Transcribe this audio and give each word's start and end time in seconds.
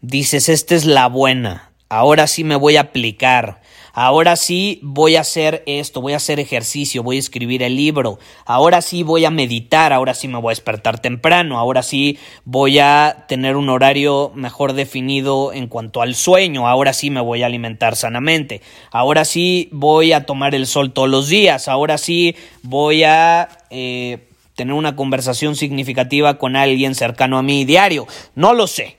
dices, 0.00 0.48
esta 0.48 0.74
es 0.74 0.84
la 0.84 1.08
buena, 1.08 1.70
ahora 1.88 2.26
sí 2.26 2.44
me 2.44 2.56
voy 2.56 2.76
a 2.76 2.82
aplicar, 2.82 3.60
ahora 3.92 4.36
sí 4.36 4.78
voy 4.82 5.16
a 5.16 5.22
hacer 5.22 5.64
esto, 5.66 6.00
voy 6.00 6.12
a 6.12 6.18
hacer 6.18 6.38
ejercicio, 6.38 7.02
voy 7.02 7.16
a 7.16 7.18
escribir 7.18 7.62
el 7.62 7.76
libro, 7.76 8.18
ahora 8.44 8.80
sí 8.80 9.02
voy 9.02 9.24
a 9.24 9.30
meditar, 9.30 9.92
ahora 9.92 10.14
sí 10.14 10.28
me 10.28 10.38
voy 10.38 10.50
a 10.50 10.52
despertar 10.52 11.00
temprano, 11.00 11.58
ahora 11.58 11.82
sí 11.82 12.18
voy 12.44 12.78
a 12.78 13.24
tener 13.26 13.56
un 13.56 13.68
horario 13.70 14.30
mejor 14.34 14.74
definido 14.74 15.52
en 15.52 15.66
cuanto 15.66 16.00
al 16.00 16.14
sueño, 16.14 16.68
ahora 16.68 16.92
sí 16.92 17.10
me 17.10 17.20
voy 17.20 17.42
a 17.42 17.46
alimentar 17.46 17.96
sanamente, 17.96 18.62
ahora 18.92 19.24
sí 19.24 19.68
voy 19.72 20.12
a 20.12 20.26
tomar 20.26 20.54
el 20.54 20.66
sol 20.66 20.92
todos 20.92 21.08
los 21.08 21.28
días, 21.28 21.68
ahora 21.68 21.98
sí 21.98 22.36
voy 22.62 23.04
a... 23.04 23.48
Eh, 23.70 24.24
tener 24.54 24.74
una 24.74 24.96
conversación 24.96 25.54
significativa 25.54 26.36
con 26.36 26.56
alguien 26.56 26.96
cercano 26.96 27.38
a 27.38 27.44
mí 27.44 27.64
diario. 27.64 28.08
No 28.34 28.54
lo 28.54 28.66
sé. 28.66 28.97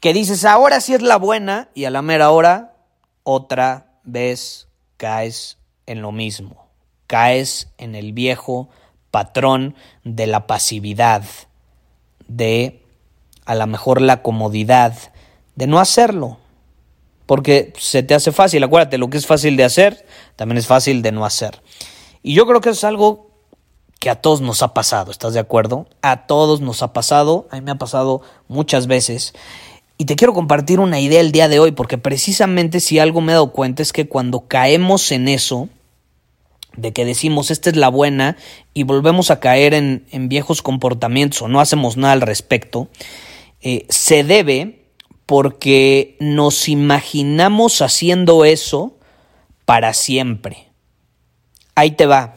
Que 0.00 0.12
dices, 0.12 0.44
ahora 0.44 0.80
sí 0.80 0.94
es 0.94 1.02
la 1.02 1.16
buena 1.16 1.68
y 1.74 1.84
a 1.84 1.90
la 1.90 2.02
mera 2.02 2.30
hora 2.30 2.74
otra 3.24 3.92
vez 4.04 4.68
caes 4.96 5.58
en 5.86 6.02
lo 6.02 6.12
mismo. 6.12 6.68
Caes 7.06 7.68
en 7.78 7.94
el 7.94 8.12
viejo 8.12 8.68
patrón 9.10 9.74
de 10.04 10.26
la 10.26 10.46
pasividad, 10.46 11.24
de 12.26 12.84
a 13.46 13.54
lo 13.54 13.66
mejor 13.66 14.00
la 14.00 14.22
comodidad, 14.22 14.94
de 15.56 15.66
no 15.66 15.80
hacerlo. 15.80 16.38
Porque 17.26 17.72
se 17.78 18.02
te 18.02 18.14
hace 18.14 18.32
fácil, 18.32 18.62
acuérdate, 18.62 18.98
lo 18.98 19.10
que 19.10 19.18
es 19.18 19.26
fácil 19.26 19.56
de 19.56 19.64
hacer, 19.64 20.06
también 20.36 20.58
es 20.58 20.66
fácil 20.66 21.02
de 21.02 21.12
no 21.12 21.24
hacer. 21.24 21.62
Y 22.22 22.34
yo 22.34 22.46
creo 22.46 22.60
que 22.60 22.70
es 22.70 22.84
algo 22.84 23.30
que 23.98 24.10
a 24.10 24.20
todos 24.20 24.40
nos 24.40 24.62
ha 24.62 24.74
pasado, 24.74 25.10
¿estás 25.10 25.34
de 25.34 25.40
acuerdo? 25.40 25.86
A 26.02 26.26
todos 26.26 26.60
nos 26.60 26.82
ha 26.82 26.92
pasado, 26.92 27.48
a 27.50 27.56
mí 27.56 27.62
me 27.62 27.70
ha 27.70 27.76
pasado 27.76 28.22
muchas 28.46 28.86
veces. 28.86 29.34
Y 30.00 30.04
te 30.04 30.14
quiero 30.14 30.32
compartir 30.32 30.78
una 30.78 31.00
idea 31.00 31.20
el 31.20 31.32
día 31.32 31.48
de 31.48 31.58
hoy, 31.58 31.72
porque 31.72 31.98
precisamente 31.98 32.78
si 32.78 33.00
algo 33.00 33.20
me 33.20 33.32
he 33.32 33.34
dado 33.34 33.52
cuenta 33.52 33.82
es 33.82 33.92
que 33.92 34.06
cuando 34.06 34.46
caemos 34.46 35.10
en 35.10 35.26
eso, 35.26 35.68
de 36.76 36.92
que 36.92 37.04
decimos 37.04 37.50
esta 37.50 37.68
es 37.68 37.76
la 37.76 37.88
buena 37.88 38.36
y 38.72 38.84
volvemos 38.84 39.32
a 39.32 39.40
caer 39.40 39.74
en, 39.74 40.28
viejos 40.28 40.62
comportamientos 40.62 41.42
o 41.42 41.48
no 41.48 41.60
hacemos 41.60 41.96
nada 41.96 42.12
al 42.12 42.20
respecto, 42.20 42.88
eh, 43.60 43.86
se 43.88 44.22
debe 44.22 44.84
porque 45.26 46.16
nos 46.20 46.68
imaginamos 46.68 47.82
haciendo 47.82 48.44
eso 48.44 48.96
para 49.64 49.94
siempre. 49.94 50.68
Ahí 51.74 51.90
te 51.90 52.06
va. 52.06 52.36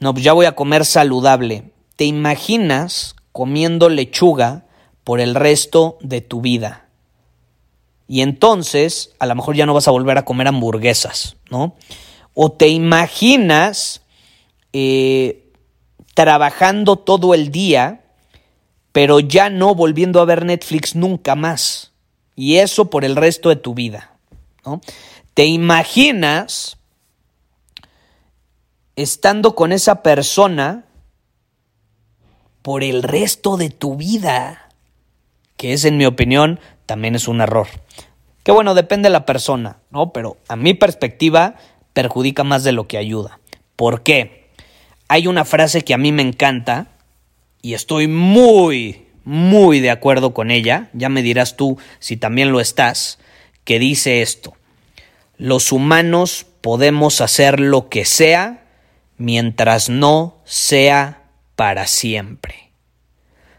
No, 0.00 0.12
pues 0.12 0.24
ya 0.24 0.32
voy 0.32 0.46
a 0.46 0.56
comer 0.56 0.84
saludable. 0.84 1.70
¿Te 1.94 2.06
imaginas 2.06 3.14
comiendo 3.30 3.88
lechuga 3.88 4.64
por 5.08 5.22
el 5.22 5.34
resto 5.34 5.96
de 6.02 6.20
tu 6.20 6.42
vida? 6.42 6.84
Y 8.08 8.20
entonces, 8.20 9.14
a 9.18 9.24
lo 9.24 9.34
mejor 9.34 9.56
ya 9.56 9.64
no 9.64 9.72
vas 9.72 9.88
a 9.88 9.90
volver 9.90 10.18
a 10.18 10.26
comer 10.26 10.48
hamburguesas, 10.48 11.36
¿no? 11.48 11.76
O 12.34 12.52
te 12.52 12.68
imaginas 12.68 14.02
eh, 14.74 15.50
trabajando 16.12 16.96
todo 16.96 17.32
el 17.32 17.50
día, 17.50 18.04
pero 18.92 19.18
ya 19.18 19.48
no 19.48 19.74
volviendo 19.74 20.20
a 20.20 20.26
ver 20.26 20.44
Netflix 20.44 20.94
nunca 20.94 21.34
más. 21.34 21.92
Y 22.36 22.56
eso 22.56 22.90
por 22.90 23.02
el 23.06 23.16
resto 23.16 23.48
de 23.48 23.56
tu 23.56 23.72
vida, 23.72 24.12
¿no? 24.66 24.82
Te 25.32 25.46
imaginas 25.46 26.76
estando 28.94 29.54
con 29.54 29.72
esa 29.72 30.02
persona 30.02 30.84
por 32.60 32.82
el 32.84 33.02
resto 33.02 33.56
de 33.56 33.70
tu 33.70 33.96
vida, 33.96 34.67
que 35.58 35.74
es 35.74 35.84
en 35.84 35.98
mi 35.98 36.06
opinión 36.06 36.58
también 36.86 37.14
es 37.14 37.28
un 37.28 37.42
error. 37.42 37.68
Que 38.42 38.52
bueno, 38.52 38.72
depende 38.72 39.08
de 39.08 39.12
la 39.12 39.26
persona, 39.26 39.76
¿no? 39.90 40.14
Pero 40.14 40.38
a 40.48 40.56
mi 40.56 40.72
perspectiva 40.72 41.56
perjudica 41.92 42.44
más 42.44 42.64
de 42.64 42.72
lo 42.72 42.86
que 42.86 42.96
ayuda. 42.96 43.40
¿Por 43.76 44.02
qué? 44.02 44.48
Hay 45.08 45.26
una 45.26 45.44
frase 45.44 45.82
que 45.82 45.92
a 45.92 45.98
mí 45.98 46.12
me 46.12 46.22
encanta 46.22 46.86
y 47.60 47.74
estoy 47.74 48.08
muy, 48.08 49.06
muy 49.24 49.80
de 49.80 49.90
acuerdo 49.90 50.32
con 50.32 50.50
ella, 50.50 50.88
ya 50.94 51.10
me 51.10 51.22
dirás 51.22 51.56
tú 51.56 51.76
si 51.98 52.16
también 52.16 52.52
lo 52.52 52.60
estás, 52.60 53.18
que 53.64 53.78
dice 53.78 54.22
esto, 54.22 54.54
los 55.36 55.72
humanos 55.72 56.46
podemos 56.62 57.20
hacer 57.20 57.60
lo 57.60 57.88
que 57.88 58.04
sea 58.04 58.64
mientras 59.18 59.90
no 59.90 60.38
sea 60.44 61.24
para 61.56 61.86
siempre. 61.86 62.67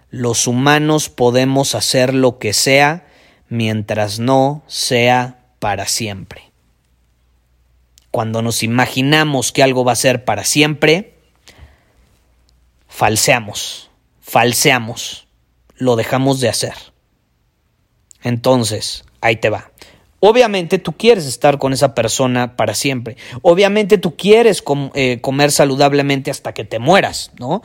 Los 0.10 0.48
humanos 0.48 1.10
podemos 1.10 1.76
hacer 1.76 2.14
lo 2.14 2.40
que 2.40 2.54
sea 2.54 3.08
mientras 3.48 4.20
no 4.20 4.64
sea 4.68 5.40
para 5.60 5.88
siempre. 5.88 6.52
Cuando 8.12 8.42
nos 8.42 8.64
imaginamos 8.64 9.52
que 9.52 9.62
algo 9.62 9.84
va 9.84 9.92
a 9.92 9.98
ser 9.98 10.26
para 10.26 10.44
siempre, 10.44 11.14
falseamos, 12.88 13.92
falseamos, 14.20 15.28
lo 15.76 15.96
dejamos 15.96 16.40
de 16.40 16.50
hacer. 16.50 16.74
Entonces, 18.24 19.06
ahí 19.22 19.36
te 19.36 19.50
va. 19.50 19.72
Obviamente 20.22 20.80
tú 20.80 20.94
quieres 20.94 21.26
estar 21.26 21.58
con 21.60 21.72
esa 21.72 21.96
persona 21.96 22.58
para 22.58 22.74
siempre. 22.74 23.16
Obviamente 23.42 23.98
tú 23.98 24.18
quieres 24.18 24.62
eh, 24.94 25.22
comer 25.22 25.52
saludablemente 25.52 26.30
hasta 26.30 26.54
que 26.54 26.66
te 26.66 26.80
mueras, 26.80 27.32
¿no? 27.40 27.62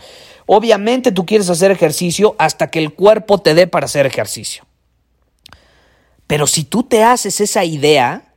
Obviamente 0.47 1.11
tú 1.11 1.27
quieres 1.27 1.51
hacer 1.51 1.73
ejercicio 1.73 2.37
hasta 2.39 2.71
que 2.71 2.79
el 2.79 2.95
cuerpo 2.95 3.39
te 3.39 3.55
dé 3.55 3.67
para 3.67 3.87
hacer 3.87 4.07
ejercicio. 4.07 4.65
Pero 6.27 6.47
si 6.47 6.65
tú 6.65 6.85
te 6.85 7.03
haces 7.03 7.41
esa 7.41 7.65
idea, 7.65 8.33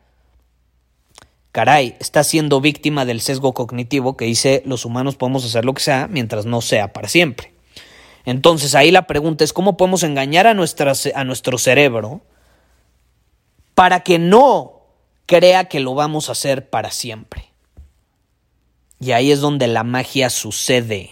caray, 1.52 1.96
estás 2.00 2.28
siendo 2.28 2.60
víctima 2.60 3.06
del 3.06 3.22
sesgo 3.22 3.54
cognitivo 3.54 4.18
que 4.18 4.26
dice 4.26 4.64
los 4.66 4.84
humanos 4.84 5.16
podemos 5.16 5.46
hacer 5.46 5.64
lo 5.64 5.74
que 5.74 5.84
sea 5.84 6.08
mientras 6.08 6.46
no 6.46 6.62
sea 6.62 6.92
para 6.92 7.08
siempre. 7.08 7.54
Entonces 8.26 8.74
ahí 8.74 8.90
la 8.92 9.08
pregunta 9.08 9.44
es 9.44 9.54
cómo 9.54 9.78
podemos 9.78 10.04
engañar 10.04 10.48
a, 10.48 10.52
a 10.52 11.24
nuestro 11.24 11.58
cerebro 11.58 12.22
para 13.78 14.00
que 14.00 14.18
no 14.18 14.82
crea 15.28 15.66
que 15.66 15.80
lo 15.80 15.94
vamos 15.94 16.30
a 16.30 16.32
hacer 16.32 16.68
para 16.68 16.90
siempre. 16.90 17.52
Y 19.00 19.12
ahí 19.12 19.32
es 19.32 19.40
donde 19.40 19.68
la 19.68 19.84
magia 19.84 20.32
sucede. 20.32 21.12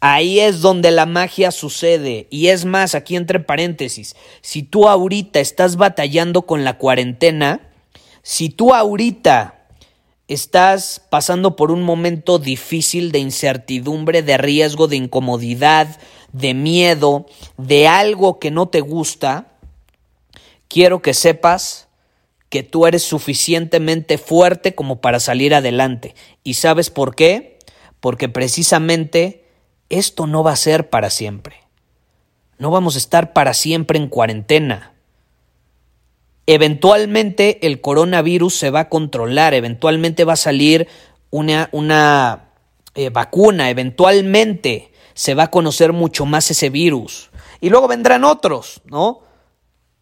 Ahí 0.00 0.40
es 0.40 0.62
donde 0.62 0.90
la 0.90 1.06
magia 1.06 1.52
sucede. 1.52 2.26
Y 2.28 2.48
es 2.48 2.64
más, 2.64 2.96
aquí 2.96 3.14
entre 3.14 3.38
paréntesis, 3.38 4.16
si 4.40 4.64
tú 4.64 4.88
ahorita 4.88 5.38
estás 5.38 5.76
batallando 5.76 6.42
con 6.42 6.64
la 6.64 6.76
cuarentena, 6.76 7.70
si 8.22 8.48
tú 8.48 8.74
ahorita 8.74 9.68
estás 10.26 11.00
pasando 11.08 11.54
por 11.54 11.70
un 11.70 11.84
momento 11.84 12.40
difícil 12.40 13.12
de 13.12 13.20
incertidumbre, 13.20 14.24
de 14.24 14.38
riesgo, 14.38 14.88
de 14.88 14.96
incomodidad, 14.96 16.00
de 16.32 16.52
miedo, 16.52 17.26
de 17.58 17.86
algo 17.86 18.40
que 18.40 18.50
no 18.50 18.66
te 18.66 18.80
gusta, 18.80 19.49
quiero 20.70 21.02
que 21.02 21.12
sepas 21.12 21.88
que 22.48 22.62
tú 22.62 22.86
eres 22.86 23.02
suficientemente 23.02 24.16
fuerte 24.16 24.74
como 24.74 25.00
para 25.00 25.20
salir 25.20 25.54
adelante. 25.54 26.14
¿Y 26.42 26.54
sabes 26.54 26.88
por 26.88 27.14
qué? 27.14 27.58
Porque 28.00 28.28
precisamente 28.28 29.44
esto 29.90 30.26
no 30.26 30.42
va 30.42 30.52
a 30.52 30.56
ser 30.56 30.88
para 30.88 31.10
siempre. 31.10 31.56
No 32.58 32.70
vamos 32.70 32.94
a 32.94 32.98
estar 32.98 33.32
para 33.32 33.52
siempre 33.52 33.98
en 33.98 34.08
cuarentena. 34.08 34.92
Eventualmente 36.46 37.66
el 37.66 37.80
coronavirus 37.80 38.54
se 38.54 38.70
va 38.70 38.80
a 38.80 38.88
controlar, 38.88 39.54
eventualmente 39.54 40.24
va 40.24 40.32
a 40.32 40.36
salir 40.36 40.88
una, 41.30 41.68
una 41.72 42.50
eh, 42.94 43.10
vacuna, 43.10 43.70
eventualmente 43.70 44.90
se 45.14 45.34
va 45.34 45.44
a 45.44 45.50
conocer 45.50 45.92
mucho 45.92 46.26
más 46.26 46.50
ese 46.50 46.70
virus. 46.70 47.30
Y 47.60 47.70
luego 47.70 47.86
vendrán 47.86 48.24
otros, 48.24 48.82
¿no? 48.86 49.29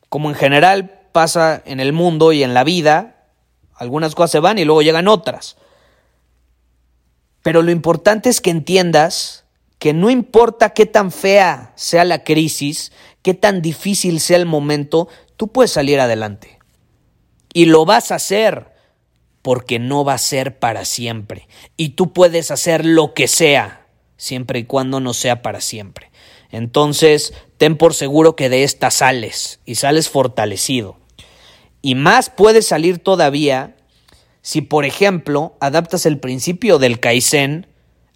Como 0.09 0.29
en 0.29 0.35
general 0.35 1.01
pasa 1.13 1.63
en 1.65 1.81
el 1.81 1.93
mundo 1.93 2.33
y 2.33 2.43
en 2.43 2.55
la 2.55 2.65
vida, 2.65 3.27
algunas 3.75 4.15
cosas 4.15 4.33
se 4.33 4.41
van 4.41 4.59
y 4.59 4.65
luego 4.65 4.83
llegan 4.83 5.09
otras. 5.09 5.57
Pero 7.43 7.63
lo 7.63 7.71
importante 7.71 8.29
es 8.29 8.41
que 8.41 8.51
entiendas 8.51 9.45
que 9.79 9.93
no 9.93 10.11
importa 10.11 10.71
qué 10.71 10.87
tan 10.87 11.13
fea 11.13 11.73
sea 11.77 12.05
la 12.05 12.25
crisis, 12.25 12.93
qué 13.23 13.35
tan 13.35 13.63
difícil 13.63 14.21
sea 14.21 14.37
el 14.37 14.47
momento, 14.47 15.09
tú 15.37 15.49
puedes 15.49 15.71
salir 15.71 16.01
adelante. 16.01 16.59
Y 17.53 17.67
lo 17.67 17.85
vas 17.85 18.11
a 18.11 18.17
hacer 18.17 18.75
porque 19.43 19.79
no 19.79 20.05
va 20.05 20.15
a 20.15 20.19
ser 20.19 20.59
para 20.59 20.85
siempre. 20.85 21.49
Y 21.77 21.91
tú 21.91 22.13
puedes 22.13 22.51
hacer 22.51 22.85
lo 22.85 23.15
que 23.15 23.29
sea, 23.29 23.87
siempre 24.17 24.59
y 24.59 24.65
cuando 24.65 25.01
no 25.01 25.15
sea 25.15 25.43
para 25.43 25.61
siempre. 25.61 26.11
Entonces, 26.51 27.35
ten 27.57 27.77
por 27.77 27.95
seguro 27.95 28.37
que 28.37 28.49
de 28.49 28.65
esta 28.65 28.91
sales 28.91 29.61
y 29.65 29.75
sales 29.75 30.09
fortalecido. 30.09 30.97
Y 31.83 31.95
más 31.95 32.31
puedes 32.31 32.67
salir 32.67 32.99
todavía 32.99 33.77
si, 34.43 34.63
por 34.63 34.85
ejemplo, 34.85 35.57
adaptas 35.61 36.07
el 36.07 36.19
principio 36.19 36.79
del 36.79 37.01
Kaizen 37.01 37.67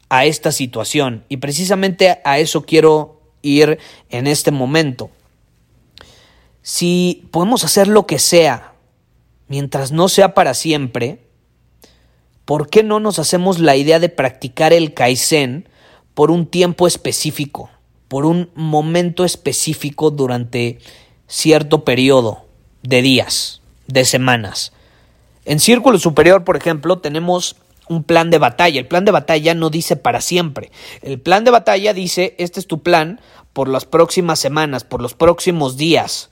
a 0.08 0.25
esta 0.25 0.52
situación. 0.52 1.25
Y 1.29 1.38
precisamente 1.38 2.20
a 2.25 2.38
eso 2.38 2.64
quiero 2.64 3.20
ir 3.43 3.79
en 4.08 4.26
este 4.26 4.50
momento. 4.50 5.11
Si 6.62 7.28
podemos 7.32 7.64
hacer 7.64 7.88
lo 7.88 8.06
que 8.06 8.19
sea, 8.19 8.75
mientras 9.49 9.93
no 9.93 10.08
sea 10.08 10.32
para 10.32 10.55
siempre, 10.55 11.26
¿por 12.44 12.70
qué 12.70 12.82
no 12.82 13.00
nos 13.00 13.19
hacemos 13.19 13.58
la 13.58 13.76
idea 13.76 13.99
de 13.99 14.08
practicar 14.08 14.73
el 14.73 14.94
Kaizen 14.94 15.69
por 16.14 16.31
un 16.31 16.46
tiempo 16.46 16.87
específico, 16.87 17.70
por 18.12 18.26
un 18.26 18.50
momento 18.55 19.25
específico 19.25 20.11
durante 20.11 20.79
cierto 21.29 21.82
periodo 21.82 22.44
de 22.82 23.00
días, 23.00 23.62
de 23.87 24.05
semanas? 24.05 24.75
En 25.47 25.61
Círculo 25.61 25.99
Superior, 25.99 26.44
por 26.44 26.59
ejemplo, 26.59 26.99
tenemos 26.99 27.56
un 27.88 28.05
plan 28.05 28.29
de 28.29 28.37
batalla. 28.37 28.79
El 28.79 28.87
plan 28.87 29.06
de 29.06 29.12
batalla 29.12 29.55
no 29.55 29.70
dice 29.70 29.97
para 29.97 30.20
siempre. 30.20 30.70
El 31.00 31.23
plan 31.23 31.44
de 31.44 31.53
batalla 31.53 31.94
dice, 31.94 32.35
este 32.37 32.61
es 32.61 32.67
tu 32.67 32.82
plan 32.82 33.19
por 33.55 33.67
las 33.67 33.87
próximas 33.87 34.38
semanas, 34.38 34.85
por 34.85 35.00
los 35.00 35.14
próximos 35.14 35.79
días. 35.79 36.29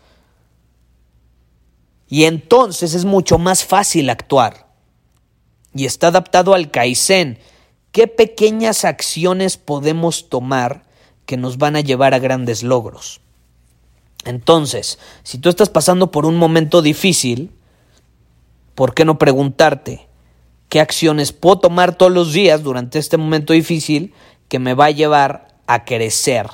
Y 2.08 2.24
entonces 2.24 2.92
es 2.92 3.06
mucho 3.06 3.38
más 3.38 3.64
fácil 3.64 4.10
actuar. 4.10 4.66
Y 5.72 5.86
está 5.86 6.08
adaptado 6.08 6.52
al 6.52 6.70
Kaizen. 6.70 7.38
¿Qué 7.90 8.06
pequeñas 8.06 8.84
acciones 8.84 9.56
podemos 9.56 10.28
tomar 10.28 10.89
que 11.30 11.36
nos 11.36 11.58
van 11.58 11.76
a 11.76 11.80
llevar 11.80 12.12
a 12.12 12.18
grandes 12.18 12.64
logros? 12.64 13.20
Entonces, 14.24 14.98
si 15.22 15.38
tú 15.38 15.48
estás 15.48 15.68
pasando 15.68 16.10
por 16.10 16.26
un 16.26 16.36
momento 16.36 16.82
difícil, 16.82 17.52
¿por 18.74 18.94
qué 18.94 19.04
no 19.04 19.16
preguntarte 19.16 20.08
qué 20.68 20.80
acciones 20.80 21.32
puedo 21.32 21.60
tomar 21.60 21.94
todos 21.94 22.10
los 22.10 22.32
días 22.32 22.64
durante 22.64 22.98
este 22.98 23.16
momento 23.16 23.52
difícil 23.52 24.12
que 24.48 24.58
me 24.58 24.74
va 24.74 24.86
a 24.86 24.90
llevar 24.90 25.54
a 25.68 25.84
crecer, 25.84 26.48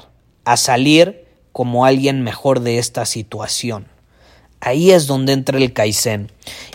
a 0.45 0.59
salir 0.59 1.25
como 1.53 1.87
alguien 1.87 2.23
mejor 2.23 2.61
de 2.61 2.77
esta 2.77 3.07
situación? 3.07 3.87
Ahí 4.61 4.91
es 4.91 5.07
donde 5.07 5.33
entra 5.33 5.57
el 5.57 5.73
Kaizen. 5.73 6.31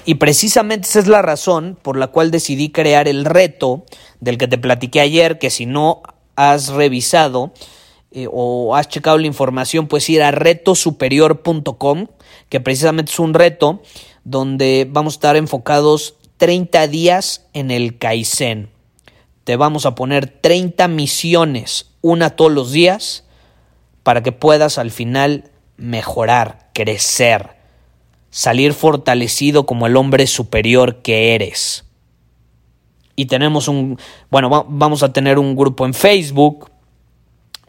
Y 0.06 0.16
precisamente 0.16 0.88
esa 0.88 0.98
es 0.98 1.08
la 1.08 1.22
razón 1.22 1.78
por 1.80 1.98
la 1.98 2.08
cual 2.08 2.32
decidí 2.32 2.72
crear 2.72 3.08
el 3.08 3.26
reto 3.26 3.86
del 4.20 4.40
que 4.40 4.48
te 4.48 4.58
platiqué 4.58 5.02
ayer, 5.02 5.38
que 5.38 5.52
si 5.52 5.68
no 5.68 6.02
has 6.36 6.70
revisado 6.70 7.54
eh, 8.12 8.28
o 8.30 8.76
has 8.76 8.90
checado 8.90 9.18
la 9.18 9.28
información, 9.28 9.88
puedes 9.88 10.10
ir 10.10 10.22
a 10.22 10.32
retosuperior.com, 10.32 12.08
que 12.50 12.60
precisamente 12.60 13.12
es 13.12 13.20
un 13.20 13.34
reto 13.34 13.82
donde 14.24 14.88
vamos 14.90 15.14
a 15.14 15.18
estar 15.18 15.36
enfocados 15.38 16.16
30 16.38 16.88
días 16.88 17.48
en 17.54 17.72
el 17.72 17.98
Kaizen. 17.98 18.70
Te 19.44 19.56
vamos 19.56 19.86
a 19.86 19.96
poner 19.96 20.28
30 20.28 20.88
misiones, 20.88 21.92
una 22.02 22.32
todos 22.32 22.52
los 22.52 22.72
días, 22.72 23.24
para 24.04 24.24
que 24.24 24.32
puedas 24.32 24.78
al 24.78 24.92
final 24.92 25.52
mejorar, 25.78 26.70
crecer, 26.74 27.52
salir 28.30 28.74
fortalecido 28.74 29.66
como 29.66 29.88
el 29.88 29.96
hombre 29.96 30.28
superior 30.28 31.02
que 31.02 31.36
eres. 31.36 31.86
Y 33.16 33.26
tenemos 33.28 33.68
un, 33.68 34.00
bueno, 34.30 34.66
vamos 34.68 35.04
a 35.04 35.14
tener 35.14 35.38
un 35.38 35.56
grupo 35.56 35.86
en 35.86 35.94
Facebook, 35.94 36.71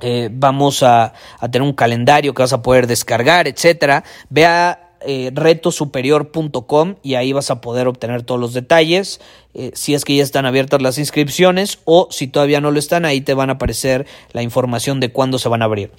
eh, 0.03 0.29
vamos 0.31 0.83
a, 0.83 1.15
a, 1.39 1.51
tener 1.51 1.67
un 1.67 1.75
calendario 1.75 2.35
que 2.35 2.43
vas 2.43 2.53
a 2.53 2.61
poder 2.61 2.87
descargar, 2.87 3.49
etcétera. 3.49 4.05
Ve 4.29 4.45
a 4.45 4.93
eh, 5.05 5.33
retosuperior.com 5.35 6.95
y 7.03 7.15
ahí 7.15 7.33
vas 7.33 7.51
a 7.51 7.61
poder 7.61 7.89
obtener 7.89 8.23
todos 8.23 8.41
los 8.41 8.53
detalles. 8.53 9.21
Eh, 9.55 9.73
si 9.75 9.95
es 9.95 10.05
que 10.05 10.15
ya 10.15 10.23
están 10.23 10.47
abiertas 10.47 10.81
las 10.81 10.99
inscripciones 10.99 11.81
o 11.85 12.09
si 12.11 12.29
todavía 12.29 12.61
no 12.61 12.71
lo 12.71 12.79
están, 12.79 13.05
ahí 13.05 13.21
te 13.21 13.35
van 13.35 13.51
a 13.51 13.55
aparecer 13.55 14.07
la 14.33 14.43
información 14.43 15.01
de 15.01 15.11
cuándo 15.11 15.39
se 15.39 15.49
van 15.49 15.63
a 15.63 15.65
abrir. 15.65 15.91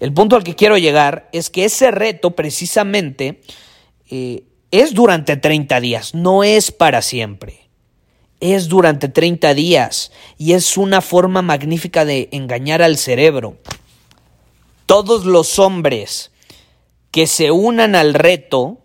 El 0.00 0.12
punto 0.12 0.34
al 0.34 0.44
que 0.44 0.56
quiero 0.56 0.76
llegar 0.76 1.28
es 1.32 1.50
que 1.50 1.64
ese 1.64 1.90
reto 1.90 2.32
precisamente 2.32 3.40
eh, 4.10 4.44
es 4.70 4.92
durante 4.92 5.36
30 5.36 5.80
días, 5.80 6.14
no 6.14 6.42
es 6.42 6.72
para 6.72 7.00
siempre. 7.00 7.67
Es 8.40 8.68
durante 8.68 9.08
30 9.08 9.54
días 9.54 10.12
y 10.36 10.52
es 10.52 10.76
una 10.76 11.00
forma 11.00 11.42
magnífica 11.42 12.04
de 12.04 12.28
engañar 12.32 12.82
al 12.82 12.96
cerebro. 12.96 13.56
Todos 14.86 15.24
los 15.24 15.58
hombres 15.58 16.30
que 17.10 17.26
se 17.26 17.50
unan 17.50 17.94
al 17.94 18.14
reto 18.14 18.78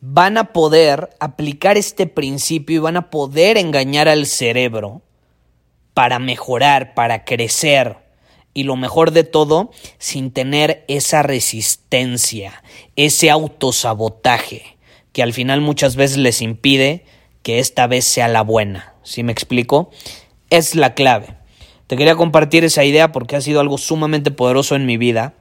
van 0.00 0.36
a 0.36 0.52
poder 0.52 1.10
aplicar 1.20 1.78
este 1.78 2.06
principio 2.06 2.76
y 2.76 2.80
van 2.80 2.96
a 2.96 3.10
poder 3.10 3.56
engañar 3.56 4.08
al 4.08 4.26
cerebro 4.26 5.02
para 5.94 6.18
mejorar, 6.18 6.94
para 6.94 7.24
crecer. 7.24 7.98
Y 8.54 8.64
lo 8.64 8.76
mejor 8.76 9.12
de 9.12 9.24
todo, 9.24 9.70
sin 9.98 10.32
tener 10.32 10.84
esa 10.88 11.22
resistencia, 11.22 12.62
ese 12.96 13.30
autosabotaje, 13.30 14.76
que 15.12 15.22
al 15.22 15.32
final 15.32 15.60
muchas 15.60 15.94
veces 15.96 16.18
les 16.18 16.42
impide 16.42 17.04
que 17.42 17.58
esta 17.58 17.86
vez 17.86 18.04
sea 18.04 18.28
la 18.28 18.42
buena. 18.42 18.94
¿Sí 19.02 19.22
me 19.22 19.32
explico? 19.32 19.90
Es 20.50 20.74
la 20.74 20.94
clave. 20.94 21.36
Te 21.86 21.96
quería 21.96 22.16
compartir 22.16 22.64
esa 22.64 22.84
idea 22.84 23.12
porque 23.12 23.36
ha 23.36 23.40
sido 23.40 23.60
algo 23.60 23.78
sumamente 23.78 24.30
poderoso 24.30 24.76
en 24.76 24.86
mi 24.86 24.96
vida 24.96 25.34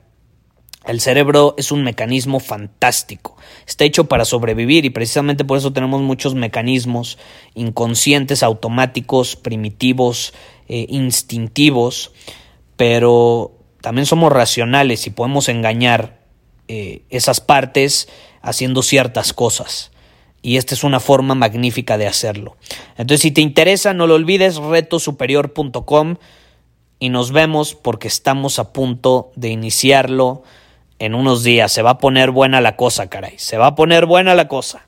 el 0.86 1.00
cerebro 1.00 1.54
es 1.58 1.72
un 1.72 1.84
mecanismo 1.84 2.40
fantástico, 2.40 3.38
está 3.68 3.86
hecho 3.86 4.06
para 4.06 4.26
sobrevivir 4.26 4.84
y 4.84 4.90
precisamente 4.90 5.46
por 5.46 5.60
eso 5.60 5.72
tenemos 5.74 6.02
muchos 6.02 6.34
mecanismos 6.34 7.20
inconscientes, 7.54 8.42
automáticos, 8.42 9.36
primitivos, 9.36 10.34
eh, 10.68 10.88
instintivos, 10.90 12.14
pero 12.78 13.52
también 13.80 14.08
somos 14.08 14.34
racionales 14.34 15.06
y 15.06 15.12
podemos 15.12 15.50
engañar 15.50 16.20
eh, 16.68 17.04
esas 17.12 17.42
partes 17.42 18.10
haciendo 18.42 18.82
ciertas 18.82 19.34
cosas. 19.34 19.92
Y 20.42 20.58
esta 20.58 20.74
es 20.74 20.84
una 20.84 21.00
forma 21.00 21.36
magnífica 21.36 21.98
de 21.98 22.08
hacerlo. 22.08 22.58
Entonces, 22.98 23.22
si 23.22 23.32
te 23.32 23.42
interesa, 23.42 23.94
no 23.94 24.08
lo 24.08 24.16
olvides, 24.16 24.58
retosuperior.com 24.58 26.16
y 27.00 27.10
nos 27.10 27.32
vemos 27.32 27.76
porque 27.76 28.08
estamos 28.08 28.60
a 28.60 28.74
punto 28.74 29.32
de 29.36 29.50
iniciarlo 29.50 30.44
en 31.00 31.16
unos 31.16 31.44
días. 31.44 31.72
Se 31.72 31.82
va 31.82 31.92
a 31.92 31.98
poner 31.98 32.32
buena 32.32 32.62
la 32.62 32.76
cosa, 32.76 33.10
caray. 33.10 33.38
Se 33.38 33.58
va 33.58 33.68
a 33.68 33.76
poner 33.76 34.06
buena 34.06 34.36
la 34.36 34.48
cosa. 34.48 34.88